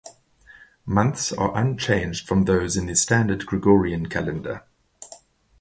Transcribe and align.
Months 0.83 1.31
are 1.31 1.55
unchanged 1.55 2.27
from 2.27 2.45
those 2.45 2.75
in 2.75 2.87
the 2.87 2.95
standard 2.95 3.45
Gregorian 3.45 4.07
calendar. 4.09 4.63